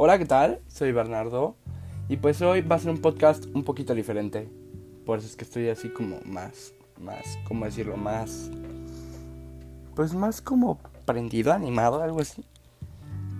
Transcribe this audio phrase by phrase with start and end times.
[0.00, 0.60] Hola, ¿qué tal?
[0.68, 1.56] Soy Bernardo
[2.08, 4.48] y pues hoy va a ser un podcast un poquito diferente.
[5.04, 7.96] Por eso es que estoy así como más, más, ¿cómo decirlo?
[7.96, 8.48] Más,
[9.96, 12.44] pues más como prendido, animado, algo así.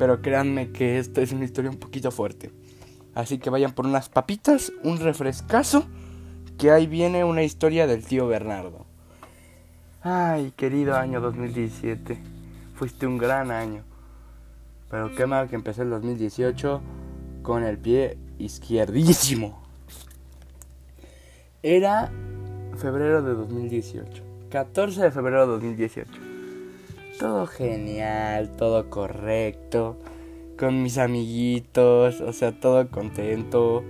[0.01, 2.51] Pero créanme que esta es una historia un poquito fuerte.
[3.15, 5.87] Así que vayan por unas papitas, un refrescazo,
[6.59, 8.85] que ahí viene una historia del tío Bernardo.
[10.03, 12.19] Ay, querido año 2017,
[12.75, 13.88] fuiste un gran año.
[14.91, 16.81] Pero qué mal que empecé el 2018
[17.43, 19.61] con el pie izquierdísimo.
[21.63, 22.11] Era
[22.77, 24.23] febrero de 2018.
[24.51, 26.11] 14 de febrero de 2018.
[27.19, 29.99] Todo genial, todo correcto.
[30.57, 33.83] Con mis amiguitos, o sea, todo contento.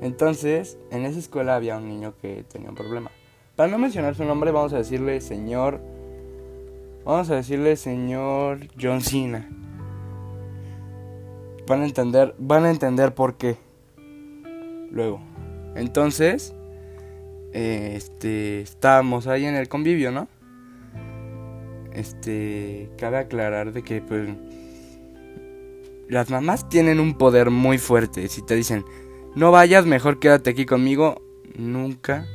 [0.00, 3.10] Entonces, en esa escuela había un niño que tenía un problema.
[3.56, 5.80] Para no mencionar su nombre, vamos a decirle señor.
[7.04, 9.48] Vamos a decirle señor John Cena.
[11.66, 13.56] Van a entender, van a entender por qué.
[14.90, 15.20] Luego.
[15.74, 16.54] Entonces,
[17.52, 20.28] este, estábamos ahí en el convivio, ¿no?
[21.92, 24.28] Este, cabe aclarar de que pues
[26.08, 28.28] las mamás tienen un poder muy fuerte.
[28.28, 28.84] Si te dicen,
[29.34, 31.22] "No vayas, mejor quédate aquí conmigo",
[31.56, 32.26] nunca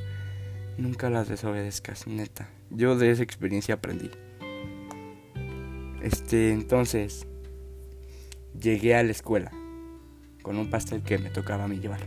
[0.77, 2.49] nunca las desobedezcas, neta.
[2.69, 4.11] Yo de esa experiencia aprendí.
[6.01, 7.27] Este, entonces
[8.59, 9.51] llegué a la escuela
[10.41, 11.99] con un pastel que me tocaba a mí llevar.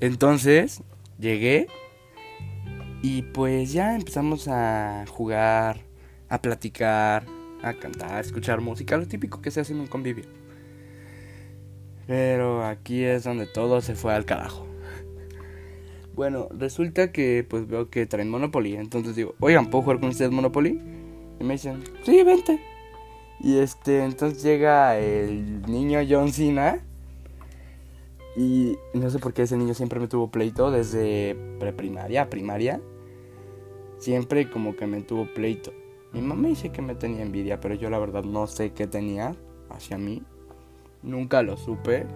[0.00, 0.82] Entonces,
[1.18, 1.68] llegué
[3.02, 5.80] y pues ya empezamos a jugar,
[6.28, 7.24] a platicar,
[7.62, 10.24] a cantar, a escuchar música, lo típico que se hace en un convivio.
[12.06, 14.66] Pero aquí es donde todo se fue al carajo.
[16.14, 18.76] Bueno, resulta que pues veo que traen Monopoly.
[18.76, 20.78] Entonces digo, oigan, ¿puedo jugar con ustedes Monopoly?
[21.40, 22.60] Y me dicen, sí, vente.
[23.42, 26.78] Y este, entonces llega el niño John Cena.
[28.36, 32.80] Y no sé por qué ese niño siempre me tuvo pleito desde preprimaria, primaria.
[33.98, 35.72] Siempre como que me tuvo pleito.
[36.12, 39.34] Mi mamá dice que me tenía envidia, pero yo la verdad no sé qué tenía
[39.70, 40.22] hacia mí.
[41.02, 42.06] Nunca lo supe.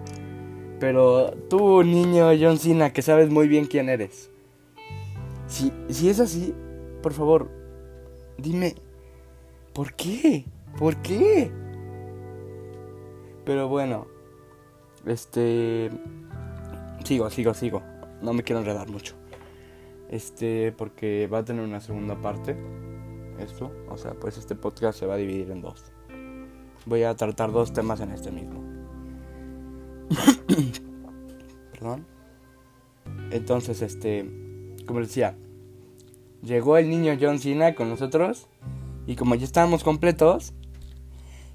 [0.79, 4.31] Pero tú, niño John Cena, que sabes muy bien quién eres.
[5.47, 6.53] Si, si es así,
[7.03, 7.49] por favor,
[8.37, 8.75] dime,
[9.73, 10.45] ¿por qué?
[10.77, 11.51] ¿Por qué?
[13.45, 14.07] Pero bueno,
[15.05, 15.89] este...
[17.03, 17.81] Sigo, sigo, sigo.
[18.21, 19.15] No me quiero enredar mucho.
[20.09, 22.55] Este, porque va a tener una segunda parte.
[23.39, 25.91] Esto, o sea, pues este podcast se va a dividir en dos.
[26.85, 28.63] Voy a tratar dos temas en este mismo.
[31.71, 32.05] Perdón.
[33.31, 34.29] Entonces, este,
[34.85, 35.35] como decía,
[36.41, 38.47] llegó el niño John Cena con nosotros
[39.05, 40.53] y como ya estábamos completos,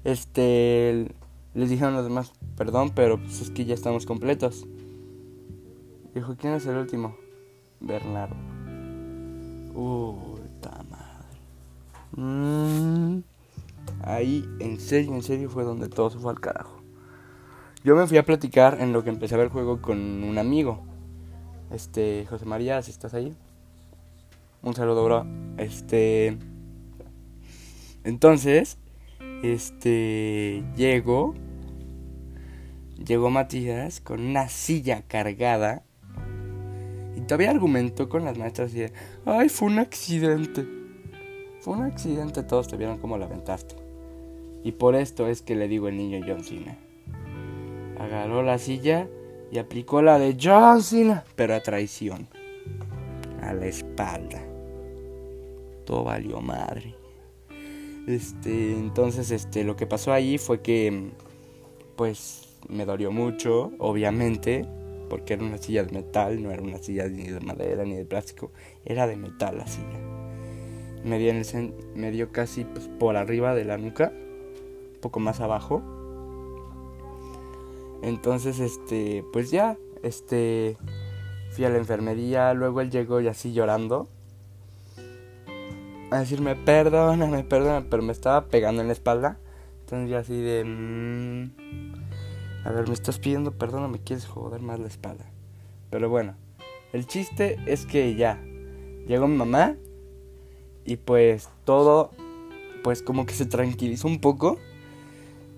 [0.03, 1.13] este,
[1.53, 4.65] les dijeron los demás, perdón, pero pues es que ya estamos completos.
[6.13, 7.15] Dijo, ¿quién es el último?
[7.79, 8.35] Bernardo.
[9.73, 11.37] Uy, ta madre.
[12.15, 13.23] Mm,
[14.03, 16.81] ahí, en serio, en serio fue donde todo se fue al carajo.
[17.83, 20.37] Yo me fui a platicar en lo que empecé a ver el juego con un
[20.37, 20.81] amigo.
[21.71, 23.35] Este, José María, si estás ahí.
[24.61, 25.25] Un saludo, bro.
[25.57, 26.37] Este.
[28.03, 28.77] Entonces,
[29.43, 30.63] este.
[30.75, 31.35] Llegó.
[33.05, 35.83] Llegó Matías con una silla cargada.
[37.15, 38.93] Y todavía argumentó con las maestras y de,
[39.25, 40.65] ay, fue un accidente.
[41.61, 43.75] Fue un accidente, todos te vieron cómo aventaste.
[44.63, 46.77] Y por esto es que le digo el niño John Cena.
[47.99, 49.07] Agarró la silla
[49.51, 52.27] y aplicó la de John Cena, pero a traición.
[53.41, 54.41] A la espalda.
[55.85, 57.02] Todo valió madre.
[58.07, 61.11] Este, entonces, este, lo que pasó ahí fue que,
[61.95, 64.65] pues, me dolió mucho, obviamente,
[65.09, 68.05] porque era una silla de metal, no era una silla ni de madera ni de
[68.05, 68.51] plástico,
[68.83, 69.99] era de metal la silla.
[71.03, 75.81] Me dio casi pues, por arriba de la nuca, un poco más abajo.
[78.01, 80.77] Entonces, este, pues ya, este,
[81.51, 84.09] fui a la enfermería, luego él llegó y así llorando.
[86.13, 89.39] A decirme, perdóname, perdóname, pero me estaba pegando en la espalda.
[89.79, 90.63] Entonces yo así de...
[90.63, 91.49] Mmm,
[92.65, 95.25] a ver, me estás pidiendo perdón o me quieres joder más la espalda.
[95.89, 96.35] Pero bueno,
[96.91, 98.39] el chiste es que ya
[99.07, 99.75] llegó mi mamá
[100.85, 102.11] y pues todo,
[102.83, 104.59] pues como que se tranquilizó un poco.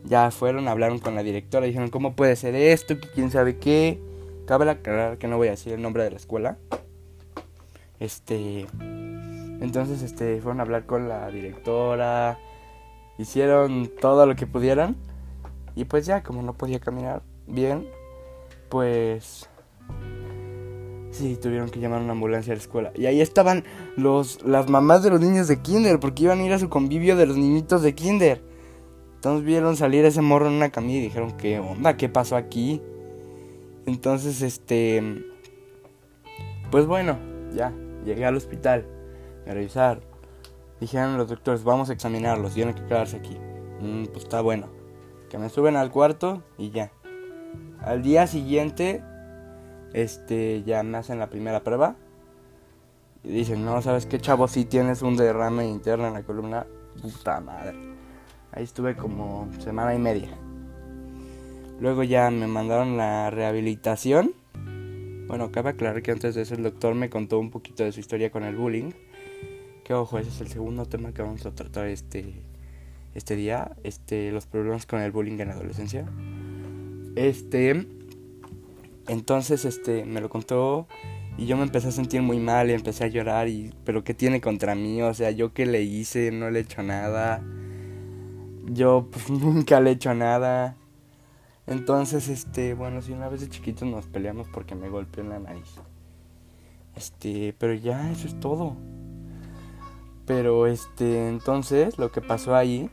[0.06, 4.00] Ya fueron, hablaron con la directora, dijeron cómo puede ser esto, quién sabe qué.
[4.48, 6.58] Cabe aclarar que no voy a decir el nombre de la escuela.
[8.00, 8.68] Este,
[9.62, 12.38] entonces, este, fueron a hablar con la directora,
[13.18, 14.98] hicieron todo lo que pudieran
[15.76, 17.88] Y pues ya, como no podía caminar bien,
[18.70, 19.50] pues
[21.12, 22.92] Sí, tuvieron que llamar a una ambulancia a la escuela.
[22.94, 23.64] Y ahí estaban
[23.96, 27.16] los, las mamás de los niños de kinder, porque iban a ir a su convivio
[27.16, 28.42] de los niñitos de kinder.
[29.16, 31.96] Entonces vieron salir ese morro en una camilla y dijeron, ¿qué onda?
[31.96, 32.82] ¿Qué pasó aquí?
[33.86, 35.24] Entonces, este...
[36.70, 37.18] Pues bueno,
[37.56, 37.72] ya,
[38.04, 38.86] llegué al hospital
[39.48, 40.02] a revisar.
[40.80, 43.38] Dijeron los doctores, vamos a examinarlos, tienen que quedarse aquí.
[43.82, 44.68] Mm, pues está bueno.
[45.30, 46.92] Que me suben al cuarto y ya.
[47.82, 49.04] Al día siguiente
[49.94, 51.96] este, ya me hacen la primera prueba.
[53.24, 54.48] Y dicen, no, ¿sabes qué, chavo?
[54.48, 56.68] Si tienes un derrame interno en la columna.
[57.02, 57.76] Puta madre.
[58.52, 60.30] Ahí estuve como semana y media.
[61.80, 64.34] Luego ya me mandaron la rehabilitación.
[65.28, 68.00] Bueno, cabe aclarar que antes de eso el doctor me contó un poquito de su
[68.00, 68.92] historia con el bullying.
[69.86, 72.34] Que ojo, ese es el segundo tema que vamos a tratar este,
[73.14, 73.72] este día.
[73.84, 76.08] Este, los problemas con el bullying en la adolescencia.
[77.16, 77.88] Este,
[79.08, 80.88] entonces, este, me lo contó
[81.38, 84.16] y yo me empecé a sentir muy mal y empecé a llorar y, pero ¿qué
[84.16, 85.04] tiene contra mí?
[85.04, 87.44] O sea, yo qué le hice, no le he hecho nada.
[88.66, 90.78] Yo pues, nunca le he hecho nada.
[91.68, 95.38] Entonces, este, bueno, si una vez de chiquitos nos peleamos porque me golpeó en la
[95.38, 95.76] nariz.
[96.96, 98.76] Este, pero ya, eso es todo.
[100.26, 102.90] Pero, este, entonces, lo que pasó ahí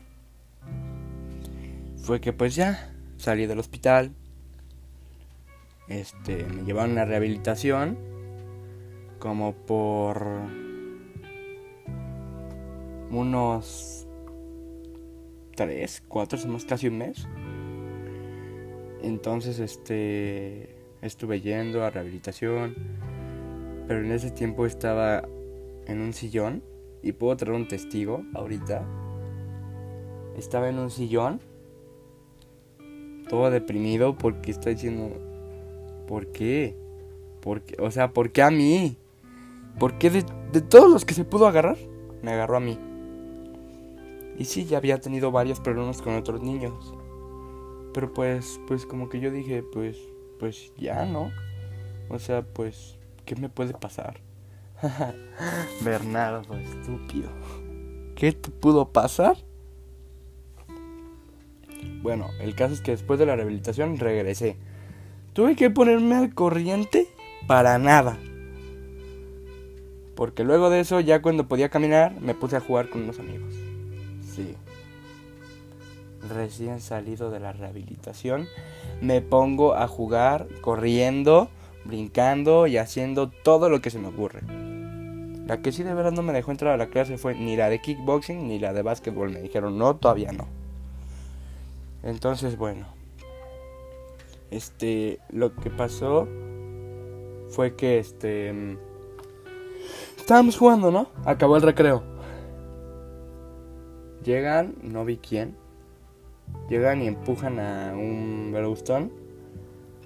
[2.03, 4.11] fue que pues ya salí del hospital
[5.87, 7.97] este, me llevaron a rehabilitación
[9.19, 10.25] como por
[13.11, 14.07] unos
[15.55, 17.27] 3, 4 semanas, casi un mes.
[19.01, 22.75] Entonces, este, estuve yendo a rehabilitación,
[23.87, 25.27] pero en ese tiempo estaba
[25.85, 26.63] en un sillón
[27.03, 28.83] y puedo traer un testigo ahorita.
[30.37, 31.41] Estaba en un sillón,
[33.29, 35.11] todo deprimido porque estoy diciendo,
[36.07, 36.75] ¿Por qué?
[37.41, 37.75] ¿Por qué?
[37.79, 38.97] O sea, ¿por qué a mí?
[39.79, 41.77] ¿Por qué de, de todos los que se pudo agarrar?
[42.21, 42.77] Me agarró a mí.
[44.37, 46.93] Y sí, ya había tenido varios problemas con otros niños.
[47.93, 49.97] Pero pues, pues como que yo dije, pues,
[50.39, 51.31] pues ya, ¿no?
[52.09, 54.19] O sea, pues, ¿qué me puede pasar?
[55.83, 57.29] Bernardo, estúpido.
[58.15, 59.37] ¿Qué te pudo pasar?
[62.01, 64.57] Bueno, el caso es que después de la rehabilitación regresé.
[65.33, 67.07] Tuve que ponerme al corriente
[67.47, 68.17] para nada.
[70.15, 73.53] Porque luego de eso, ya cuando podía caminar, me puse a jugar con unos amigos.
[74.35, 74.55] Sí.
[76.29, 78.47] Recién salido de la rehabilitación,
[79.01, 81.49] me pongo a jugar corriendo,
[81.83, 84.41] brincando y haciendo todo lo que se me ocurre.
[85.45, 87.69] La que sí de verdad no me dejó entrar a la clase fue ni la
[87.69, 89.29] de kickboxing ni la de básquetbol.
[89.29, 90.47] Me dijeron, no, todavía no.
[92.01, 92.85] Entonces, bueno,
[94.51, 96.27] este, lo que pasó
[97.49, 98.77] fue que este
[100.17, 101.07] estábamos jugando, ¿no?
[101.25, 102.03] Acabó el recreo.
[104.23, 105.55] Llegan, no vi quién.
[106.69, 109.09] Llegan y empujan a un Bellstone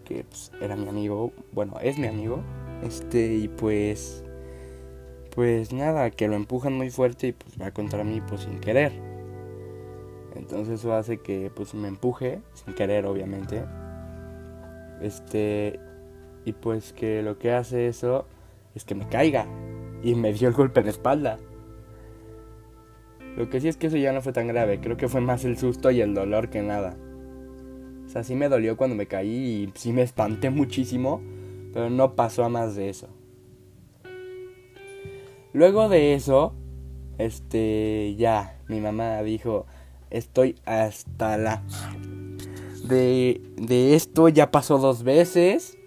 [0.05, 2.39] que pues, era mi amigo, bueno, es mi amigo.
[2.83, 4.23] Este, y pues
[5.37, 8.91] pues nada, que lo empujan muy fuerte y pues va contra mí pues sin querer.
[10.35, 13.63] Entonces eso hace que pues me empuje sin querer, obviamente.
[14.99, 15.79] Este,
[16.43, 18.25] y pues que lo que hace eso
[18.73, 19.45] es que me caiga.
[20.01, 21.37] Y me dio el golpe en la espalda.
[23.35, 24.79] Lo que sí es que eso ya no fue tan grave.
[24.79, 26.97] Creo que fue más el susto y el dolor que nada.
[28.07, 31.21] O sea, sí me dolió cuando me caí y sí me espanté muchísimo.
[31.73, 33.07] Pero no pasó a más de eso.
[35.57, 36.53] Luego de eso,
[37.17, 39.65] este, ya, mi mamá dijo,
[40.11, 41.63] estoy hasta la
[42.87, 43.41] de,
[43.95, 45.79] esto ya pasó dos veces.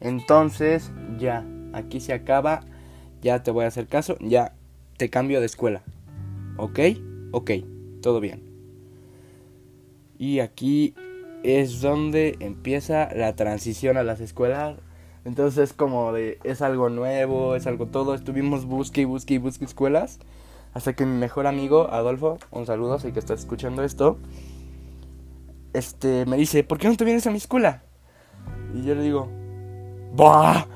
[0.00, 2.64] Entonces, ya, aquí se acaba.
[3.20, 4.16] Ya te voy a hacer caso.
[4.18, 4.56] Ya
[4.96, 5.84] te cambio de escuela.
[6.56, 6.80] ¿Ok?
[7.30, 7.52] Ok,
[8.00, 8.42] todo bien.
[10.18, 10.96] Y aquí
[11.44, 14.78] es donde empieza la transición a las escuelas.
[15.24, 18.14] Entonces es como de, es algo nuevo, es algo todo.
[18.14, 20.18] Estuvimos busque y busque y busque escuelas.
[20.74, 24.18] Hasta que mi mejor amigo, Adolfo, un saludo, sé que estás escuchando esto
[25.72, 27.82] este, me dice, ¿por qué no te vienes a mi escuela?
[28.74, 29.28] Y yo le digo,
[30.14, 30.66] ¡Bah!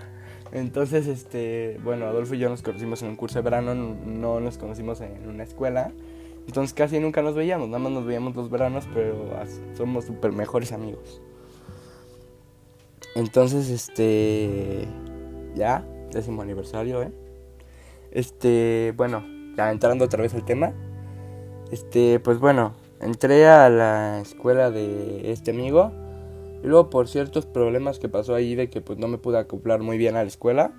[0.52, 4.56] Entonces, este, bueno, Adolfo y yo nos conocimos en un curso de verano, no nos
[4.56, 5.92] conocimos en una escuela.
[6.46, 9.28] Entonces casi nunca nos veíamos, nada más nos veíamos los veranos, pero
[9.76, 11.20] somos súper mejores amigos.
[13.14, 14.86] Entonces, este,
[15.54, 17.12] ya, décimo aniversario, ¿eh?
[18.10, 19.24] Este, bueno,
[19.58, 20.72] entrando otra vez al tema.
[21.70, 25.92] Este, pues bueno, entré a la escuela de este amigo.
[26.62, 29.80] Y luego por ciertos problemas que pasó ahí de que pues no me pude acoplar
[29.80, 30.72] muy bien a la escuela,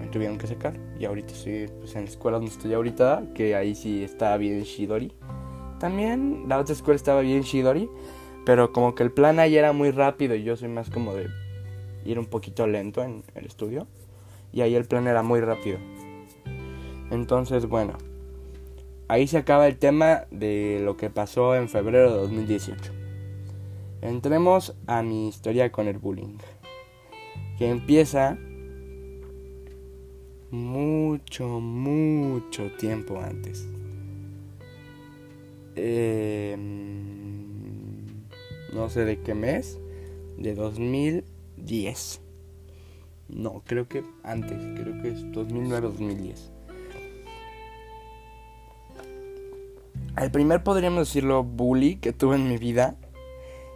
[0.00, 0.74] me tuvieron que sacar.
[0.98, 4.62] Y ahorita estoy pues, en la escuela donde estoy ahorita, que ahí sí está bien
[4.62, 5.12] Shidori.
[5.78, 7.88] También la otra escuela estaba bien Shidori,
[8.46, 11.28] pero como que el plan ahí era muy rápido y yo soy más como de
[12.04, 13.88] ir un poquito lento en el estudio.
[14.52, 15.78] Y ahí el plan era muy rápido.
[17.10, 17.98] Entonces, bueno,
[19.08, 22.92] ahí se acaba el tema de lo que pasó en febrero de 2018.
[24.00, 26.38] Entremos a mi historia con el bullying,
[27.58, 28.38] que empieza
[30.52, 33.68] mucho, mucho tiempo antes.
[35.74, 37.25] Em,
[38.76, 39.80] no sé de qué mes,
[40.36, 42.20] de 2010.
[43.28, 46.50] No, creo que antes, creo que es 2009-2010.
[50.18, 52.96] El primer, podríamos decirlo, bully que tuve en mi vida,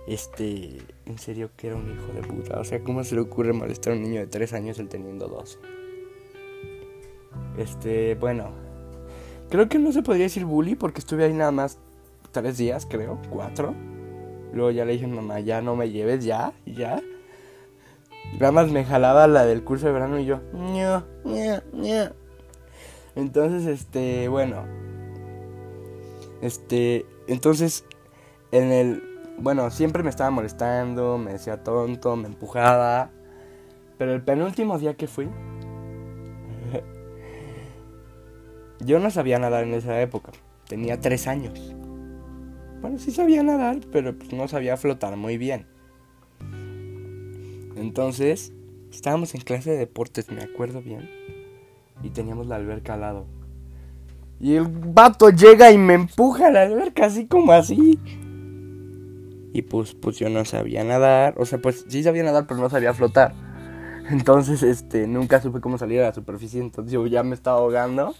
[0.06, 2.60] este, en serio que era un hijo de puta.
[2.60, 5.28] O sea, ¿cómo se le ocurre molestar a un niño de 3 años él teniendo
[5.28, 5.58] 12?
[7.58, 8.50] Este, bueno,
[9.50, 11.78] creo que no se podría decir bully porque estuve ahí nada más
[12.32, 13.99] 3 días, creo, 4.
[14.52, 17.00] Luego ya le dije mamá, ya no me lleves, ya, ya.
[18.34, 20.40] Nada más me jalaba la del curso de verano y yo.
[23.16, 24.64] Entonces, este, bueno,
[26.40, 27.84] este, entonces,
[28.50, 29.02] en el,
[29.38, 33.10] bueno, siempre me estaba molestando, me decía tonto, me empujaba.
[33.98, 35.26] Pero el penúltimo día que fui,
[38.80, 40.32] yo no sabía nadar en esa época.
[40.66, 41.74] Tenía tres años.
[42.80, 45.66] Bueno, sí sabía nadar, pero pues no sabía flotar muy bien.
[47.76, 48.52] Entonces,
[48.90, 51.08] estábamos en clase de deportes, me acuerdo bien.
[52.02, 53.26] Y teníamos la alberca al lado.
[54.38, 57.98] Y el vato llega y me empuja a la alberca así como así.
[59.52, 61.34] Y pues, pues yo no sabía nadar.
[61.36, 63.34] O sea, pues sí sabía nadar, pero no sabía flotar.
[64.10, 66.60] Entonces, este, nunca supe cómo salir a la superficie.
[66.60, 68.14] Entonces yo ya me estaba ahogando.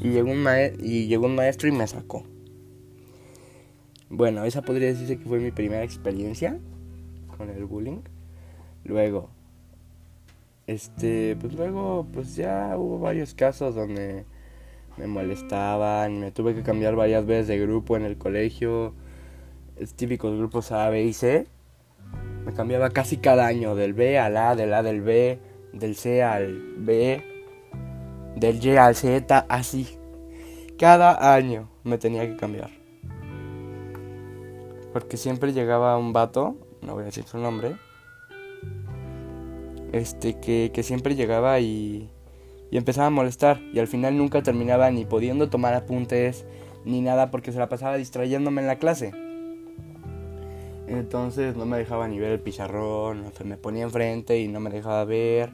[0.00, 0.46] Y llegó un,
[0.78, 2.24] y llegó un maestro y me sacó.
[4.10, 6.58] Bueno, esa podría decirse que fue mi primera experiencia
[7.36, 8.00] con el bullying.
[8.84, 9.28] Luego,
[10.66, 14.24] este, pues luego, pues ya hubo varios casos donde
[14.96, 18.94] me molestaban, me tuve que cambiar varias veces de grupo en el colegio,
[19.76, 21.46] es típicos grupos A, B y C.
[22.44, 25.38] Me cambiaba casi cada año, del B al A, del A del B,
[25.72, 27.22] del C al B,
[28.36, 29.98] del Y al Z, así.
[30.78, 32.77] Cada año me tenía que cambiar.
[34.92, 37.76] Porque siempre llegaba un vato, no voy a decir su nombre,
[39.92, 42.10] este, que, que siempre llegaba y
[42.70, 46.44] y empezaba a molestar y al final nunca terminaba ni pudiendo tomar apuntes
[46.84, 49.12] ni nada porque se la pasaba distrayéndome en la clase.
[50.86, 54.70] Entonces no me dejaba ni ver el pizarrón, o me ponía enfrente y no me
[54.70, 55.50] dejaba ver.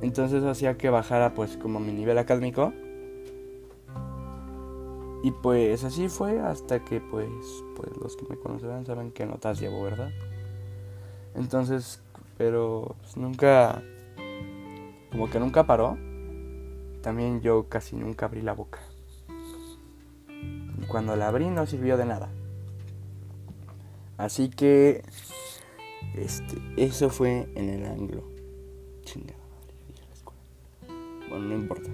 [0.00, 2.72] Entonces hacía que bajara pues como mi nivel académico.
[5.22, 7.28] Y pues así fue hasta que pues,
[7.76, 10.10] pues los que me conocerán saben qué notas llevo, ¿verdad?
[11.34, 12.02] Entonces,
[12.36, 13.82] pero pues, nunca
[15.12, 15.98] como que nunca paró,
[17.02, 18.80] también yo casi nunca abrí la boca.
[20.28, 22.30] Y cuando la abrí no sirvió de nada.
[24.16, 25.04] Así que
[26.14, 28.24] este, eso fue en el ángulo.
[29.04, 29.38] Chingada
[31.28, 31.90] Bueno, no importa.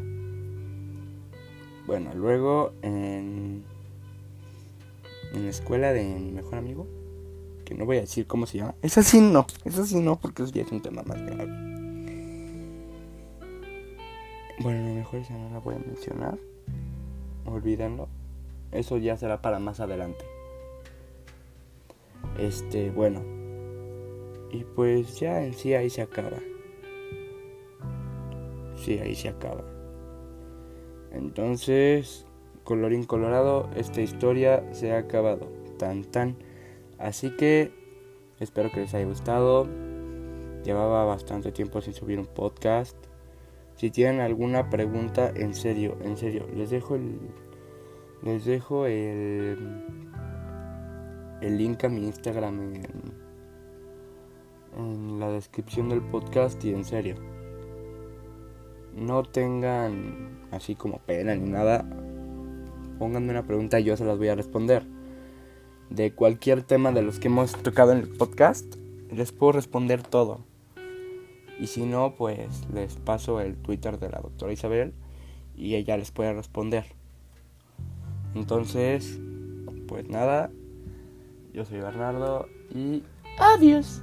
[1.89, 3.65] Bueno, luego en,
[5.33, 6.87] en la escuela de mi mejor amigo,
[7.65, 8.75] que no voy a decir cómo se llama.
[8.83, 11.47] Esa sí no, esa sí no, porque eso ya es un tema más grave.
[14.61, 16.39] Bueno, lo mejor esa no la voy a mencionar.
[17.47, 18.07] Olvídenlo.
[18.71, 20.27] Eso ya será para más adelante.
[22.39, 23.23] Este, bueno.
[24.53, 26.37] Y pues ya en sí ahí se acaba.
[28.77, 29.78] Sí, ahí se acaba.
[31.13, 32.27] Entonces,
[32.65, 35.49] colorín colorado, esta historia se ha acabado.
[35.79, 36.37] Tan tan.
[36.99, 37.73] Así que
[38.41, 39.69] espero que les haya gustado.
[40.65, 42.97] Llevaba bastante tiempo sin subir un podcast.
[43.77, 47.19] Si tienen alguna pregunta, en serio, en serio, les dejo el
[48.23, 49.85] les dejo el
[51.41, 52.83] el link a mi Instagram en,
[54.77, 57.38] en la descripción del podcast y en serio.
[59.01, 61.85] No tengan así como pena ni nada.
[62.99, 64.85] Pónganme una pregunta y yo se las voy a responder.
[65.91, 68.75] De cualquier tema de los que hemos tocado en el podcast,
[69.11, 70.41] les puedo responder todo.
[71.61, 74.93] Y si no, pues les paso el Twitter de la doctora Isabel
[75.57, 76.85] y ella les puede responder.
[78.35, 79.19] Entonces,
[79.87, 80.51] pues nada,
[81.53, 83.03] yo soy Bernardo y
[83.39, 84.03] adiós.